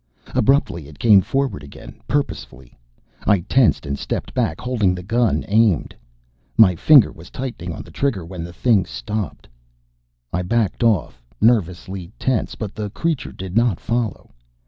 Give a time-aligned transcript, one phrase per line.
[0.33, 2.75] Abruptly it came forward again purposefully.
[3.27, 5.93] I tensed and stepped back, holding the gun aimed.
[6.57, 9.47] My finger was tightening on the trigger when the Thing stopped.
[10.33, 14.31] I backed off, nervously tense, but the creature did not follow.